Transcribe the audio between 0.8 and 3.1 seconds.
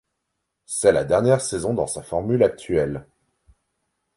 la dernière saison dans sa formule actuelle.